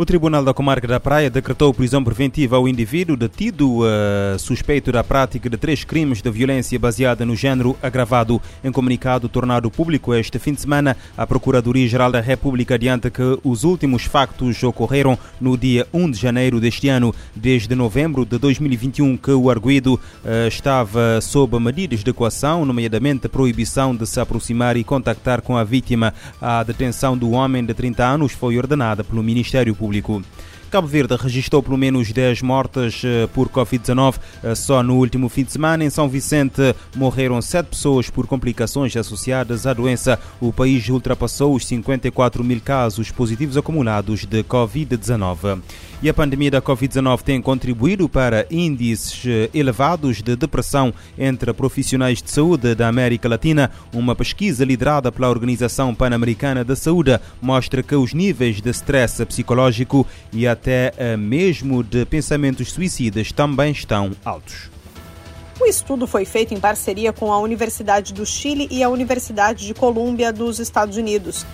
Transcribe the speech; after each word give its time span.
O 0.00 0.06
Tribunal 0.06 0.42
da 0.42 0.54
Comarca 0.54 0.88
da 0.88 0.98
Praia 0.98 1.28
decretou 1.28 1.74
prisão 1.74 2.02
preventiva 2.02 2.56
ao 2.56 2.66
indivíduo 2.66 3.18
detido 3.18 3.80
uh, 3.80 4.38
suspeito 4.38 4.90
da 4.90 5.04
prática 5.04 5.50
de 5.50 5.58
três 5.58 5.84
crimes 5.84 6.22
de 6.22 6.30
violência 6.30 6.78
baseada 6.78 7.26
no 7.26 7.36
género 7.36 7.76
agravado. 7.82 8.40
Em 8.64 8.72
comunicado 8.72 9.28
tornado 9.28 9.70
público 9.70 10.14
este 10.14 10.38
fim 10.38 10.54
de 10.54 10.62
semana, 10.62 10.96
a 11.18 11.26
Procuradoria-Geral 11.26 12.10
da 12.10 12.20
República 12.22 12.76
adianta 12.76 13.10
que 13.10 13.20
os 13.44 13.62
últimos 13.62 14.04
factos 14.04 14.62
ocorreram 14.62 15.18
no 15.38 15.54
dia 15.54 15.86
1 15.92 16.12
de 16.12 16.18
janeiro 16.18 16.58
deste 16.60 16.88
ano. 16.88 17.14
Desde 17.36 17.74
novembro 17.74 18.24
de 18.24 18.38
2021 18.38 19.18
que 19.18 19.32
o 19.32 19.50
arguído 19.50 19.96
uh, 20.24 20.48
estava 20.48 21.20
sob 21.20 21.58
medidas 21.58 22.02
de 22.02 22.10
coação, 22.14 22.64
nomeadamente 22.64 23.26
a 23.26 23.28
proibição 23.28 23.94
de 23.94 24.06
se 24.06 24.18
aproximar 24.18 24.78
e 24.78 24.82
contactar 24.82 25.42
com 25.42 25.58
a 25.58 25.62
vítima. 25.62 26.14
A 26.40 26.62
detenção 26.62 27.18
do 27.18 27.32
homem 27.32 27.62
de 27.62 27.74
30 27.74 28.02
anos 28.02 28.32
foi 28.32 28.56
ordenada 28.56 29.04
pelo 29.04 29.22
Ministério 29.22 29.74
Público 29.74 29.89
público. 29.90 30.22
Cabo 30.70 30.86
Verde 30.86 31.16
registrou 31.16 31.60
pelo 31.60 31.76
menos 31.76 32.12
10 32.12 32.42
mortes 32.42 33.02
eh, 33.04 33.26
por 33.34 33.48
Covid-19 33.48 34.14
eh, 34.44 34.54
só 34.54 34.84
no 34.84 34.98
último 34.98 35.28
fim 35.28 35.42
de 35.42 35.50
semana. 35.50 35.84
Em 35.84 35.90
São 35.90 36.08
Vicente 36.08 36.76
morreram 36.94 37.42
7 37.42 37.66
pessoas 37.66 38.08
por 38.08 38.28
complicações 38.28 38.96
associadas 38.96 39.66
à 39.66 39.74
doença. 39.74 40.16
O 40.40 40.52
país 40.52 40.88
ultrapassou 40.88 41.56
os 41.56 41.66
54 41.66 42.44
mil 42.44 42.60
casos 42.60 43.10
positivos 43.10 43.56
acumulados 43.56 44.24
de 44.24 44.44
Covid-19 44.44 45.60
e 46.02 46.08
a 46.08 46.14
pandemia 46.14 46.50
da 46.50 46.62
Covid-19 46.62 47.20
tem 47.20 47.42
contribuído 47.42 48.08
para 48.08 48.46
índices 48.50 49.22
eh, 49.26 49.50
elevados 49.52 50.22
de 50.22 50.34
depressão 50.34 50.94
entre 51.18 51.52
profissionais 51.52 52.22
de 52.22 52.30
saúde 52.30 52.74
da 52.74 52.88
América 52.88 53.28
Latina. 53.28 53.70
Uma 53.92 54.16
pesquisa 54.16 54.64
liderada 54.64 55.12
pela 55.12 55.28
Organização 55.28 55.94
Pan-Americana 55.94 56.64
da 56.64 56.74
Saúde 56.74 57.20
mostra 57.42 57.82
que 57.82 57.94
os 57.94 58.14
níveis 58.14 58.62
de 58.62 58.70
stress 58.70 59.26
psicológico 59.26 60.06
e 60.32 60.46
até 60.60 61.16
mesmo 61.16 61.82
de 61.82 62.04
pensamentos 62.04 62.70
suicidas 62.70 63.32
também 63.32 63.72
estão 63.72 64.10
altos. 64.22 64.70
O 65.58 65.66
estudo 65.66 66.06
foi 66.06 66.24
feito 66.24 66.54
em 66.54 66.60
parceria 66.60 67.12
com 67.12 67.32
a 67.32 67.38
Universidade 67.38 68.12
do 68.12 68.24
Chile 68.24 68.68
e 68.70 68.82
a 68.82 68.88
Universidade 68.88 69.66
de 69.66 69.74
Colômbia 69.74 70.32
dos 70.32 70.58
Estados 70.58 70.96
Unidos. 70.96 71.44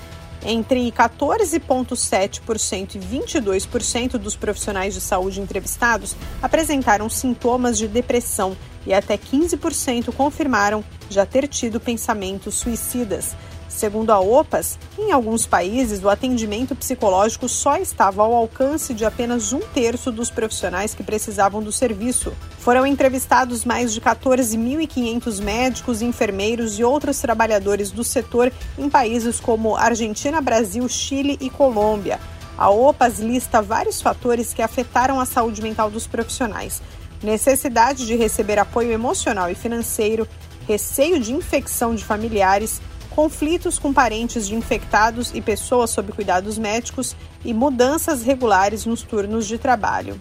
Entre 0.45 0.93
14,7% 0.93 2.95
e 2.95 2.99
22% 2.99 4.13
dos 4.13 4.37
profissionais 4.37 4.95
de 4.95 5.01
saúde 5.01 5.41
entrevistados 5.41 6.15
apresentaram 6.41 7.09
sintomas 7.09 7.79
de 7.79 7.89
depressão 7.89 8.57
e 8.87 8.95
até 8.95 9.17
15% 9.17 10.15
confirmaram 10.15 10.85
já 11.09 11.27
ter 11.27 11.49
tido 11.49 11.81
pensamentos 11.81 12.55
suicidas. 12.55 13.37
Segundo 13.69 14.11
a 14.11 14.19
OPAS, 14.19 14.79
em 14.99 15.13
alguns 15.13 15.45
países 15.45 16.03
o 16.03 16.09
atendimento 16.09 16.75
psicológico 16.75 17.47
só 17.47 17.77
estava 17.77 18.23
ao 18.23 18.35
alcance 18.35 18.95
de 18.95 19.05
apenas 19.05 19.53
um 19.53 19.61
terço 19.61 20.11
dos 20.11 20.31
profissionais 20.31 20.95
que 20.95 21.03
precisavam 21.03 21.63
do 21.63 21.71
serviço. 21.71 22.33
Foram 22.59 22.87
entrevistados 22.87 23.67
mais 23.67 23.93
de 23.93 24.01
14.500 24.01 25.43
médicos, 25.43 26.01
enfermeiros 26.01 26.79
e 26.79 26.85
outros 26.85 27.19
trabalhadores 27.21 27.91
do 27.91 28.03
setor 28.03 28.51
em 28.79 28.89
países 28.89 29.41
como 29.41 29.77
Argentina, 29.77 30.41
Brasil, 30.41 30.89
Chile 30.89 31.37
e 31.39 31.51
Colômbia. 31.51 32.19
A 32.57 32.71
OPAS 32.71 33.19
lista 33.19 33.61
vários 33.61 34.01
fatores 34.01 34.55
que 34.55 34.63
afetaram 34.63 35.21
a 35.21 35.27
saúde 35.27 35.61
mental 35.61 35.91
dos 35.91 36.07
profissionais. 36.07 36.81
Necessidade 37.23 38.07
de 38.07 38.17
receber 38.17 38.59
apoio 38.59 38.93
emocional 38.93 39.51
e 39.51 39.55
financeiro, 39.55 40.27
receio 40.67 41.21
de 41.21 41.33
infecção 41.33 41.95
de 41.95 42.05
familiares, 42.05 42.81
conflitos 43.11 43.79
com 43.79 43.93
parentes 43.93 44.47
de 44.47 44.55
infectados 44.55 45.33
e 45.35 45.41
pessoas 45.41 45.91
sob 45.91 46.13
cuidados 46.13 46.59
médicos 46.59 47.17
e 47.45 47.55
mudanças 47.55 48.23
regulares 48.23 48.85
nos 48.85 49.03
turnos 49.03 49.47
de 49.47 49.57
trabalho. 49.57 50.21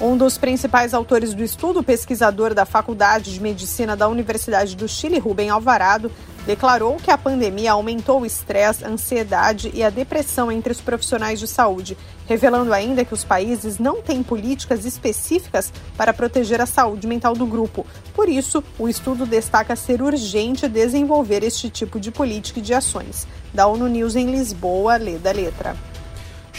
Um 0.00 0.16
dos 0.16 0.36
principais 0.36 0.92
autores 0.92 1.34
do 1.34 1.42
estudo, 1.42 1.82
pesquisador 1.82 2.52
da 2.52 2.64
Faculdade 2.64 3.32
de 3.32 3.40
Medicina 3.40 3.96
da 3.96 4.08
Universidade 4.08 4.76
do 4.76 4.88
Chile, 4.88 5.18
Rubem 5.18 5.50
Alvarado, 5.50 6.10
declarou 6.46 6.96
que 6.96 7.10
a 7.10 7.18
pandemia 7.18 7.72
aumentou 7.72 8.20
o 8.20 8.26
estresse, 8.26 8.84
a 8.84 8.88
ansiedade 8.88 9.70
e 9.72 9.82
a 9.82 9.90
depressão 9.90 10.52
entre 10.52 10.72
os 10.72 10.80
profissionais 10.80 11.40
de 11.40 11.46
saúde, 11.46 11.96
revelando 12.26 12.72
ainda 12.72 13.04
que 13.04 13.14
os 13.14 13.24
países 13.24 13.78
não 13.78 14.02
têm 14.02 14.22
políticas 14.22 14.84
específicas 14.84 15.72
para 15.96 16.12
proteger 16.12 16.60
a 16.60 16.66
saúde 16.66 17.06
mental 17.06 17.34
do 17.34 17.46
grupo. 17.46 17.86
Por 18.14 18.28
isso, 18.28 18.62
o 18.78 18.88
estudo 18.88 19.26
destaca 19.26 19.74
ser 19.76 20.02
urgente 20.02 20.68
desenvolver 20.68 21.42
este 21.42 21.68
tipo 21.68 21.98
de 21.98 22.10
política 22.10 22.58
e 22.58 22.62
de 22.62 22.74
ações. 22.74 23.26
Da 23.52 23.66
ONU 23.66 23.88
News 23.88 24.16
em 24.16 24.30
Lisboa, 24.30 24.96
lê 24.96 25.18
da 25.18 25.32
letra. 25.32 25.93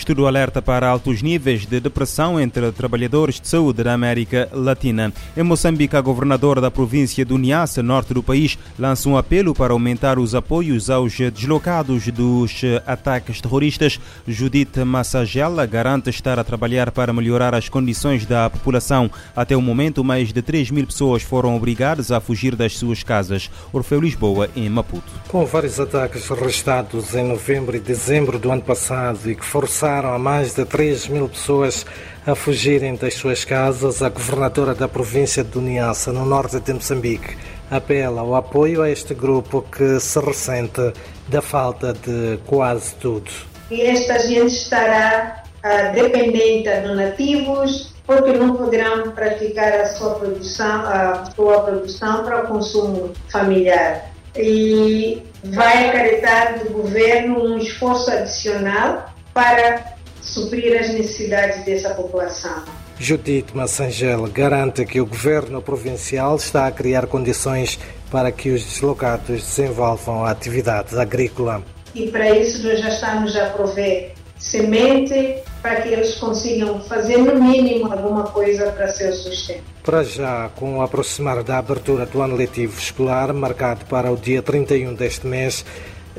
Estudo 0.05 0.27
alerta 0.27 0.61
para 0.61 0.87
altos 0.87 1.23
níveis 1.23 1.65
de 1.65 1.79
depressão 1.79 2.39
entre 2.39 2.71
trabalhadores 2.71 3.41
de 3.41 3.47
saúde 3.47 3.81
da 3.83 3.91
América 3.91 4.47
Latina. 4.53 5.11
Em 5.35 5.41
Moçambique, 5.41 5.95
a 5.95 6.01
governadora 6.01 6.61
da 6.61 6.69
província 6.69 7.25
do 7.25 7.39
Niassa, 7.39 7.81
norte 7.81 8.13
do 8.13 8.21
país, 8.21 8.55
lança 8.77 9.09
um 9.09 9.17
apelo 9.17 9.55
para 9.55 9.73
aumentar 9.73 10.19
os 10.19 10.35
apoios 10.35 10.91
aos 10.91 11.17
deslocados 11.17 12.05
dos 12.09 12.61
ataques 12.85 13.41
terroristas. 13.41 13.99
Judith 14.27 14.77
Massagela 14.85 15.65
garante 15.65 16.11
estar 16.11 16.37
a 16.37 16.43
trabalhar 16.43 16.91
para 16.91 17.11
melhorar 17.11 17.55
as 17.55 17.67
condições 17.67 18.27
da 18.27 18.47
população. 18.47 19.09
Até 19.35 19.57
o 19.57 19.61
momento, 19.61 20.03
mais 20.03 20.31
de 20.31 20.43
3 20.43 20.69
mil 20.69 20.85
pessoas 20.85 21.23
foram 21.23 21.55
obrigadas 21.55 22.11
a 22.11 22.19
fugir 22.19 22.55
das 22.55 22.77
suas 22.77 23.01
casas. 23.01 23.49
Orfeu 23.73 23.99
Lisboa, 23.99 24.51
em 24.55 24.69
Maputo. 24.69 25.11
Com 25.29 25.47
vários 25.47 25.79
ataques 25.79 26.29
registrados 26.29 27.15
em 27.15 27.23
novembro 27.23 27.75
e 27.75 27.79
dezembro 27.79 28.37
do 28.37 28.51
ano 28.51 28.61
passado 28.61 29.19
e 29.25 29.33
que 29.33 29.43
forçaram 29.43 29.94
a 30.03 30.17
mais 30.17 30.55
de 30.55 30.65
3 30.65 31.07
mil 31.07 31.29
pessoas 31.29 31.85
a 32.25 32.33
fugirem 32.33 32.95
das 32.95 33.13
suas 33.13 33.45
casas, 33.45 34.01
a 34.01 34.09
governadora 34.09 34.73
da 34.73 34.87
província 34.87 35.43
de 35.43 35.59
Niassa, 35.59 36.11
no 36.11 36.25
norte 36.25 36.59
de 36.59 36.73
Moçambique, 36.73 37.37
apela 37.69 38.21
ao 38.21 38.35
apoio 38.35 38.81
a 38.81 38.89
este 38.89 39.13
grupo 39.13 39.61
que 39.61 39.99
se 39.99 40.19
ressente 40.19 40.91
da 41.27 41.41
falta 41.41 41.93
de 41.93 42.39
quase 42.47 42.95
tudo. 42.95 43.31
E 43.69 43.81
esta 43.81 44.19
gente 44.19 44.55
estará 44.55 45.43
uh, 45.63 45.93
dependente 45.93 46.69
de 46.69 46.95
nativos, 46.95 47.93
porque 48.05 48.33
não 48.33 48.55
poderão 48.55 49.11
praticar 49.11 49.81
a 49.81 49.85
sua 49.85 50.15
produção, 50.15 50.81
a 50.81 51.25
sua 51.35 51.61
produção 51.61 52.23
para 52.23 52.43
o 52.43 52.47
consumo 52.47 53.13
familiar. 53.29 54.11
E 54.35 55.23
vai 55.43 55.89
acarretar 55.89 56.59
do 56.59 56.71
governo 56.71 57.43
um 57.43 57.57
esforço 57.57 58.11
adicional 58.11 59.14
para 59.35 59.97
suprir 60.21 60.79
as 60.79 60.89
necessidades 60.91 61.65
dessa 61.65 61.93
população. 61.93 62.63
Judite 62.97 63.55
Massangel 63.55 64.25
garante 64.31 64.85
que 64.85 65.01
o 65.01 65.05
governo 65.05 65.61
provincial 65.61 66.37
está 66.37 66.67
a 66.67 66.71
criar 66.71 67.05
condições 67.07 67.77
para 68.09 68.31
que 68.31 68.51
os 68.51 68.63
deslocados 68.63 69.43
desenvolvam 69.43 70.23
a 70.23 70.31
atividade 70.31 70.97
agrícola. 70.97 71.61
E 71.93 72.07
para 72.09 72.29
isso 72.29 72.65
nós 72.65 72.79
já 72.79 72.87
estamos 72.87 73.35
a 73.35 73.47
prover 73.47 74.13
semente 74.37 75.43
para 75.61 75.81
que 75.81 75.89
eles 75.89 76.15
consigam 76.15 76.79
fazer 76.81 77.17
no 77.17 77.35
mínimo 77.41 77.91
alguma 77.91 78.23
coisa 78.23 78.71
para 78.71 78.87
seu 78.87 79.11
sustento. 79.13 79.63
Para 79.83 80.03
já, 80.03 80.49
com 80.55 80.77
o 80.77 80.81
aproximar 80.81 81.43
da 81.43 81.57
abertura 81.57 82.05
do 82.05 82.21
ano 82.21 82.35
letivo 82.35 82.79
escolar, 82.79 83.33
marcado 83.33 83.85
para 83.85 84.11
o 84.11 84.15
dia 84.15 84.41
31 84.41 84.93
deste 84.93 85.27
mês, 85.27 85.65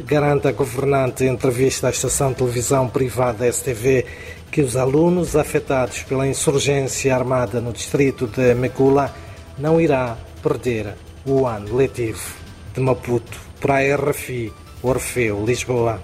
garante 0.04 0.48
a 0.48 0.52
governante 0.52 1.24
em 1.24 1.28
entrevista 1.28 1.86
à 1.86 1.90
estação 1.90 2.30
de 2.30 2.36
televisão 2.36 2.88
privada 2.88 3.50
STV 3.50 4.04
que 4.50 4.60
os 4.60 4.76
alunos 4.76 5.36
afetados 5.36 6.02
pela 6.02 6.26
insurgência 6.26 7.14
armada 7.14 7.60
no 7.60 7.72
distrito 7.72 8.26
de 8.26 8.54
Mecula 8.54 9.14
não 9.58 9.80
irá 9.80 10.16
perder 10.42 10.94
o 11.24 11.46
ano 11.46 11.74
letivo 11.74 12.34
de 12.74 12.80
Maputo 12.80 13.38
para 13.60 13.78
a 13.78 13.96
RFI 13.96 14.52
Orfeu 14.82 15.44
Lisboa. 15.44 16.00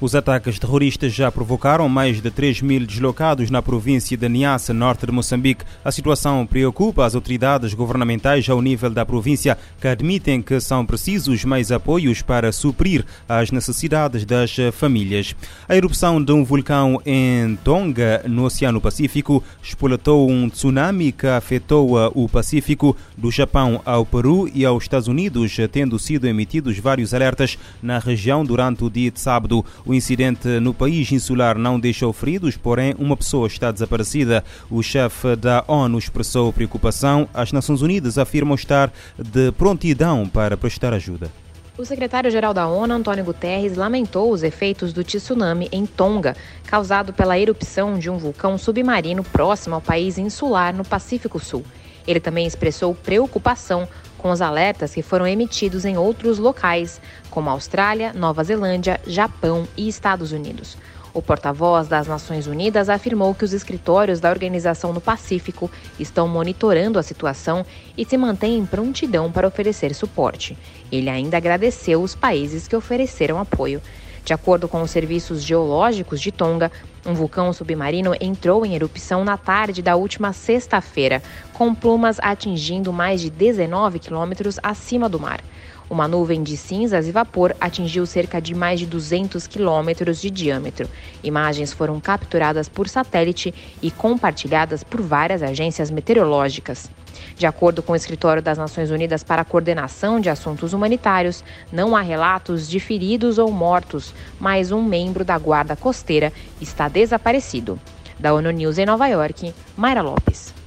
Os 0.00 0.14
ataques 0.14 0.60
terroristas 0.60 1.12
já 1.12 1.32
provocaram 1.32 1.88
mais 1.88 2.22
de 2.22 2.30
3 2.30 2.62
mil 2.62 2.86
deslocados 2.86 3.50
na 3.50 3.60
província 3.60 4.16
de 4.16 4.28
Niassa, 4.28 4.72
norte 4.72 5.04
de 5.04 5.10
Moçambique. 5.10 5.64
A 5.84 5.90
situação 5.90 6.46
preocupa 6.46 7.04
as 7.04 7.16
autoridades 7.16 7.74
governamentais 7.74 8.48
ao 8.48 8.62
nível 8.62 8.90
da 8.90 9.04
província, 9.04 9.58
que 9.80 9.88
admitem 9.88 10.40
que 10.40 10.60
são 10.60 10.86
precisos 10.86 11.44
mais 11.44 11.72
apoios 11.72 12.22
para 12.22 12.52
suprir 12.52 13.04
as 13.28 13.50
necessidades 13.50 14.24
das 14.24 14.54
famílias. 14.72 15.34
A 15.68 15.74
erupção 15.74 16.22
de 16.22 16.30
um 16.30 16.44
vulcão 16.44 17.02
em 17.04 17.56
Tonga, 17.64 18.22
no 18.24 18.44
Oceano 18.44 18.80
Pacífico, 18.80 19.42
espoletou 19.60 20.30
um 20.30 20.48
tsunami 20.48 21.10
que 21.10 21.26
afetou 21.26 21.96
o 22.14 22.28
Pacífico, 22.28 22.96
do 23.16 23.32
Japão 23.32 23.82
ao 23.84 24.06
Peru 24.06 24.48
e 24.54 24.64
aos 24.64 24.84
Estados 24.84 25.08
Unidos, 25.08 25.56
tendo 25.72 25.98
sido 25.98 26.28
emitidos 26.28 26.78
vários 26.78 27.12
alertas 27.12 27.58
na 27.82 27.98
região 27.98 28.44
durante 28.44 28.84
o 28.84 28.90
dia 28.90 29.10
de 29.10 29.20
sábado. 29.20 29.64
O 29.88 29.94
incidente 29.94 30.46
no 30.60 30.74
país 30.74 31.10
insular 31.10 31.56
não 31.56 31.80
deixou 31.80 32.12
feridos, 32.12 32.58
porém 32.58 32.94
uma 32.98 33.16
pessoa 33.16 33.46
está 33.46 33.72
desaparecida. 33.72 34.44
O 34.70 34.82
chefe 34.82 35.34
da 35.34 35.64
ONU 35.66 35.98
expressou 35.98 36.52
preocupação. 36.52 37.26
As 37.32 37.52
Nações 37.52 37.80
Unidas 37.80 38.18
afirmam 38.18 38.54
estar 38.54 38.92
de 39.16 39.50
prontidão 39.52 40.28
para 40.28 40.58
prestar 40.58 40.92
ajuda. 40.92 41.30
O 41.78 41.86
secretário-geral 41.86 42.52
da 42.52 42.68
ONU, 42.68 42.92
Antônio 42.92 43.24
Guterres, 43.24 43.78
lamentou 43.78 44.30
os 44.30 44.42
efeitos 44.42 44.92
do 44.92 45.02
tsunami 45.02 45.70
em 45.72 45.86
Tonga, 45.86 46.36
causado 46.66 47.14
pela 47.14 47.38
erupção 47.38 47.98
de 47.98 48.10
um 48.10 48.18
vulcão 48.18 48.58
submarino 48.58 49.24
próximo 49.24 49.76
ao 49.76 49.80
país 49.80 50.18
insular 50.18 50.76
no 50.76 50.84
Pacífico 50.84 51.38
Sul. 51.38 51.64
Ele 52.06 52.20
também 52.20 52.46
expressou 52.46 52.94
preocupação 52.94 53.88
com 54.18 54.30
os 54.30 54.42
alertas 54.42 54.92
que 54.92 55.00
foram 55.00 55.26
emitidos 55.26 55.84
em 55.84 55.96
outros 55.96 56.38
locais, 56.38 57.00
como 57.30 57.48
Austrália, 57.48 58.12
Nova 58.12 58.44
Zelândia, 58.44 59.00
Japão 59.06 59.66
e 59.76 59.88
Estados 59.88 60.32
Unidos. 60.32 60.76
O 61.14 61.22
porta-voz 61.22 61.88
das 61.88 62.06
Nações 62.06 62.46
Unidas 62.46 62.88
afirmou 62.88 63.34
que 63.34 63.44
os 63.44 63.52
escritórios 63.52 64.20
da 64.20 64.30
organização 64.30 64.92
no 64.92 65.00
Pacífico 65.00 65.70
estão 65.98 66.28
monitorando 66.28 66.98
a 66.98 67.02
situação 67.02 67.64
e 67.96 68.04
se 68.04 68.16
mantêm 68.16 68.58
em 68.58 68.66
prontidão 68.66 69.32
para 69.32 69.48
oferecer 69.48 69.94
suporte. 69.94 70.56
Ele 70.92 71.08
ainda 71.08 71.36
agradeceu 71.36 72.02
os 72.02 72.14
países 72.14 72.68
que 72.68 72.76
ofereceram 72.76 73.40
apoio. 73.40 73.80
De 74.28 74.34
acordo 74.34 74.68
com 74.68 74.82
os 74.82 74.90
serviços 74.90 75.42
geológicos 75.42 76.20
de 76.20 76.30
Tonga, 76.30 76.70
um 77.06 77.14
vulcão 77.14 77.50
submarino 77.50 78.14
entrou 78.20 78.66
em 78.66 78.74
erupção 78.74 79.24
na 79.24 79.38
tarde 79.38 79.80
da 79.80 79.96
última 79.96 80.34
sexta-feira, 80.34 81.22
com 81.54 81.74
plumas 81.74 82.18
atingindo 82.20 82.92
mais 82.92 83.22
de 83.22 83.30
19 83.30 83.98
quilômetros 83.98 84.58
acima 84.62 85.08
do 85.08 85.18
mar. 85.18 85.40
Uma 85.88 86.06
nuvem 86.06 86.42
de 86.42 86.58
cinzas 86.58 87.08
e 87.08 87.10
vapor 87.10 87.56
atingiu 87.58 88.04
cerca 88.04 88.38
de 88.38 88.54
mais 88.54 88.78
de 88.78 88.84
200 88.84 89.46
quilômetros 89.46 90.20
de 90.20 90.28
diâmetro. 90.28 90.86
Imagens 91.24 91.72
foram 91.72 91.98
capturadas 91.98 92.68
por 92.68 92.86
satélite 92.86 93.54
e 93.80 93.90
compartilhadas 93.90 94.84
por 94.84 95.00
várias 95.00 95.42
agências 95.42 95.90
meteorológicas. 95.90 96.90
De 97.36 97.46
acordo 97.46 97.82
com 97.82 97.92
o 97.92 97.96
Escritório 97.96 98.42
das 98.42 98.58
Nações 98.58 98.90
Unidas 98.90 99.22
para 99.22 99.42
a 99.42 99.44
Coordenação 99.44 100.20
de 100.20 100.28
Assuntos 100.28 100.72
Humanitários, 100.72 101.44
não 101.72 101.96
há 101.96 102.00
relatos 102.00 102.68
de 102.68 102.80
feridos 102.80 103.38
ou 103.38 103.50
mortos, 103.50 104.14
mas 104.38 104.72
um 104.72 104.82
membro 104.82 105.24
da 105.24 105.38
Guarda 105.38 105.76
Costeira 105.76 106.32
está 106.60 106.88
desaparecido. 106.88 107.78
Da 108.18 108.34
ONU 108.34 108.50
News 108.50 108.78
em 108.78 108.86
Nova 108.86 109.06
York, 109.06 109.54
Mayra 109.76 110.02
Lopes. 110.02 110.58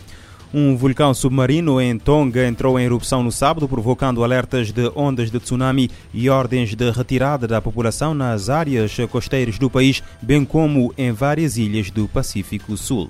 Um 0.54 0.76
vulcão 0.76 1.14
submarino 1.14 1.80
em 1.80 1.98
Tonga 1.98 2.46
entrou 2.46 2.78
em 2.78 2.84
erupção 2.84 3.24
no 3.24 3.32
sábado, 3.32 3.70
provocando 3.70 4.22
alertas 4.22 4.70
de 4.70 4.92
ondas 4.94 5.32
de 5.32 5.40
tsunami 5.40 5.90
e 6.14 6.30
ordens 6.30 6.76
de 6.76 6.92
retirada 6.92 7.48
da 7.48 7.62
população 7.62 8.14
nas 8.14 8.50
áreas 8.50 8.98
costeiras 9.10 9.58
do 9.58 9.70
país, 9.70 10.04
bem 10.22 10.44
como 10.44 10.94
em 10.98 11.14
várias 11.14 11.56
ilhas 11.56 11.90
do 11.90 12.06
Pacífico 12.06 12.76
Sul. 12.76 13.10